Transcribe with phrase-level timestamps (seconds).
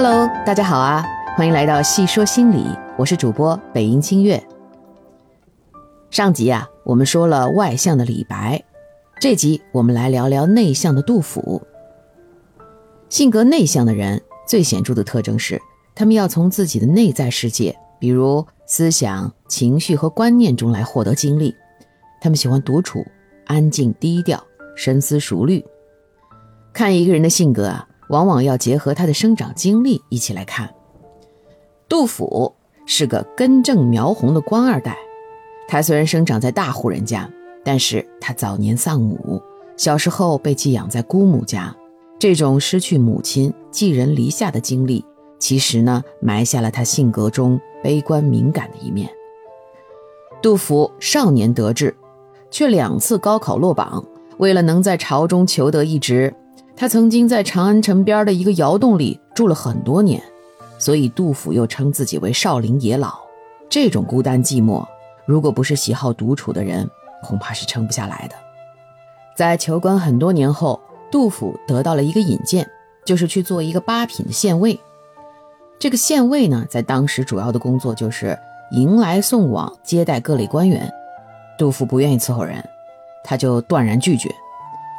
[0.00, 1.04] Hello，大家好啊，
[1.36, 2.64] 欢迎来到细说心理，
[2.96, 4.40] 我是主播北音清月。
[6.08, 8.62] 上集啊，我们说了外向的李白，
[9.18, 11.60] 这集我们来聊聊内向的杜甫。
[13.08, 15.60] 性格内向的人最显著的特征是，
[15.96, 21.52] 他们要从自己的内在世界，比如思想、情绪和观念中来获得精力。
[22.20, 23.04] 他们喜欢独处，
[23.46, 24.40] 安静低调，
[24.76, 25.66] 深思熟虑。
[26.72, 27.84] 看一个人的性格啊。
[28.08, 30.74] 往往要结合他的生长经历一起来看。
[31.88, 32.54] 杜甫
[32.86, 34.96] 是个根正苗红的官二代，
[35.68, 37.30] 他虽然生长在大户人家，
[37.64, 39.40] 但是他早年丧母，
[39.76, 41.74] 小时候被寄养在姑母家。
[42.18, 45.04] 这种失去母亲、寄人篱下的经历，
[45.38, 49.08] 其实呢，埋下了他性格中悲观敏感的一面。
[50.42, 51.96] 杜甫少年得志，
[52.50, 54.04] 却两次高考落榜，
[54.38, 56.34] 为了能在朝中求得一职。
[56.80, 60.22] 他曾经在长安城边的一个窑洞里住了很多年，
[60.78, 63.18] 所以杜甫又称自己为少陵野老。
[63.68, 64.86] 这种孤单寂寞，
[65.26, 66.88] 如果不是喜好独处的人，
[67.20, 68.36] 恐怕是撑不下来的。
[69.34, 72.64] 在求官很多年后，杜甫得到了一个引荐，
[73.04, 74.78] 就是去做一个八品的县尉。
[75.80, 78.38] 这个县尉呢，在当时主要的工作就是
[78.70, 80.88] 迎来送往、接待各类官员。
[81.58, 82.64] 杜甫不愿意伺候人，
[83.24, 84.30] 他就断然拒绝。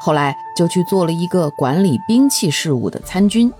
[0.00, 3.52] 后来就去做了一个管理兵器事务的参军。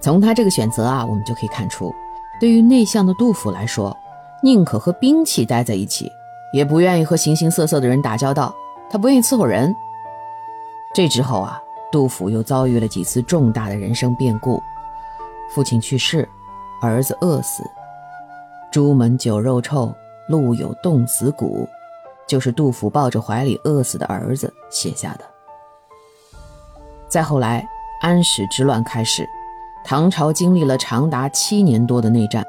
[0.00, 1.94] 从他这个选择啊，我们就可以看出，
[2.40, 3.96] 对于内向的杜甫来说，
[4.42, 6.10] 宁可和兵器待在一起，
[6.52, 8.54] 也不愿意和形形色色的人打交道。
[8.88, 9.74] 他不愿意伺候人。
[10.94, 14.62] 这之后啊，杜甫又遭遇了几次重大的人生变故：
[15.50, 16.28] 父亲去世，
[16.80, 17.64] 儿子饿死，
[18.70, 19.92] 朱门酒肉臭，
[20.28, 21.68] 路有冻死骨，
[22.26, 25.24] 就是杜甫抱着怀里饿死的儿子写下的。
[27.08, 27.66] 再后来，
[28.00, 29.28] 安史之乱开始，
[29.84, 32.44] 唐朝经历了长达七年多的内战，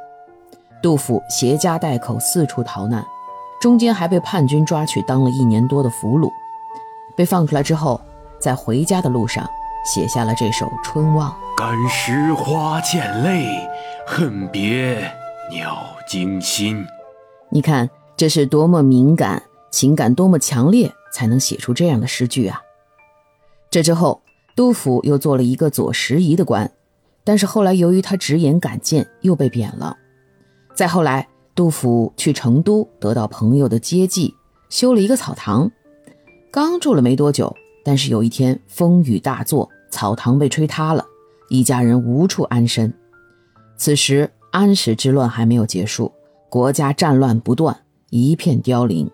[0.81, 3.05] 杜甫携家带口四处逃难，
[3.61, 6.31] 中间还被叛军抓去当了一年多的俘虏。
[7.16, 8.01] 被放出来之后，
[8.40, 9.47] 在回家的路上
[9.85, 13.67] 写下了这首《春望》：感时花溅泪，
[14.07, 15.00] 恨别
[15.51, 16.84] 鸟惊心。
[17.50, 22.63] 你看，这是多么敏感，情感多么强烈，才能写出这样的诗句啊！
[23.69, 24.22] 这之后。
[24.57, 26.72] 杜甫又做了一个左拾遗的官，
[27.23, 29.95] 但是后来由于他直言敢谏，又被贬了。
[30.73, 34.34] 再后来，杜甫去成都得到朋友的接济，
[34.67, 35.72] 修了一个草堂。
[36.50, 41.06] 刚住了没多久，但是有一天风雨大作，草堂被吹塌了，
[41.50, 42.91] 一家人无处安身。
[43.78, 46.12] 此时安史之乱还没有结束，
[46.50, 47.79] 国家战乱不断，
[48.09, 49.07] 一片凋零。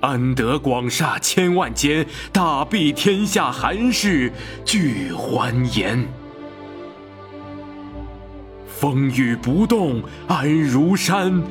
[0.00, 4.30] 安得广厦千万间，大庇天下寒士
[4.64, 6.06] 俱欢颜。
[8.66, 11.42] 风雨不动安如山，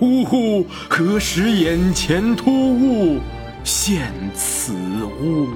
[0.00, 0.66] 呜呼！
[0.88, 3.20] 何时眼前突兀
[3.64, 4.74] 现此
[5.20, 5.48] 屋？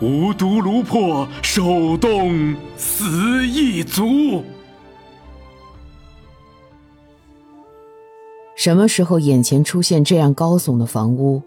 [0.00, 4.44] 无独炉破手冻死亦足。
[8.66, 11.40] 什么时候眼前出现这样高耸的房屋？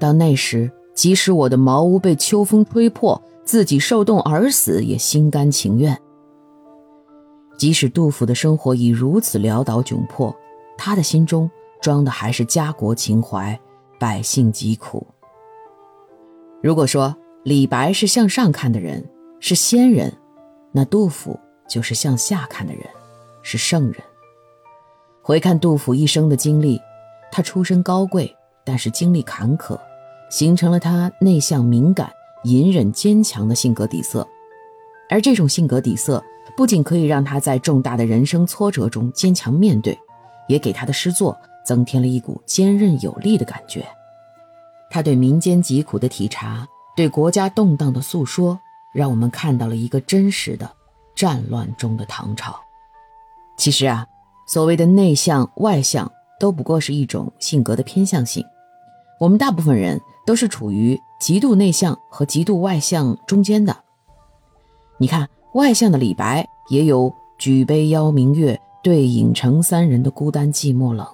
[0.00, 5.94] 到那时，即使我的茅屋被秋风吹破，自己受冻而死，也心甘情愿。
[7.58, 10.34] 即使杜甫的生活已如此潦倒窘迫，
[10.78, 11.50] 他的心中
[11.82, 13.60] 装的还是家国情怀，
[14.00, 15.06] 百姓疾苦。
[16.62, 19.06] 如果说李白是向上看的人，
[19.38, 20.10] 是仙人，
[20.72, 21.38] 那杜甫
[21.68, 22.82] 就是向下看的人，
[23.42, 23.96] 是圣人。
[25.26, 26.78] 回看杜甫一生的经历，
[27.32, 29.80] 他出身高贵，但是经历坎坷，
[30.28, 32.12] 形成了他内向、敏感、
[32.42, 34.28] 隐忍、坚强的性格底色。
[35.08, 36.22] 而这种性格底色，
[36.54, 39.98] 不仅可以让他在重大的人生挫折中坚强面对，
[40.46, 41.34] 也给他的诗作
[41.64, 43.82] 增添了一股坚韧有力的感觉。
[44.90, 48.60] 他对民间疾苦的体察，对国家动荡的诉说，
[48.92, 50.70] 让我们看到了一个真实的
[51.14, 52.54] 战乱中的唐朝。
[53.56, 54.06] 其实啊。
[54.46, 58.44] 所谓的内向外向，都不过是一种性格的偏向性。
[59.18, 63.76] 我们大部分人都是处于极度内向和极度外向中间的。
[64.98, 71.06] 你看，外向的李白也有“举杯邀明月，对影成三人”的孤单寂寞冷；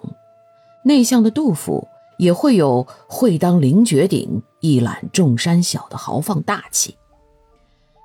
[0.85, 1.87] 内向的杜甫
[2.19, 6.97] 也会有“会当凌绝顶，一览众山小”的豪放大气。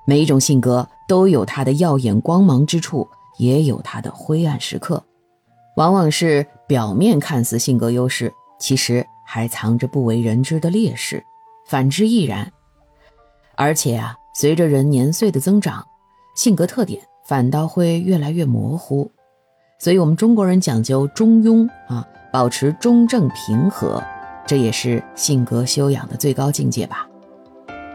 [0.06, 3.08] 每一种性格都有它的耀眼光芒之处，
[3.38, 5.04] 也有它的灰暗时刻。
[5.76, 11.24] 往往是表面看似性格优势，其实还藏着不为人知的劣势，
[11.68, 12.52] 反之亦然。
[13.56, 15.86] 而且啊，随着人年岁的增长，
[16.36, 19.10] 性格特点反倒会越来越模糊。
[19.78, 24.02] 所以，我们中国人讲究中庸啊，保持中正平和，
[24.48, 27.08] 这也是性格修养的最高境界吧。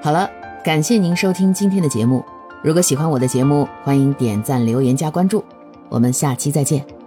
[0.02, 0.30] 好了，
[0.62, 2.22] 感谢您收听今天的节目。
[2.62, 5.42] 如果喜欢我的节目，欢迎点赞、留言、加关注。
[5.88, 6.99] 我们下期再见。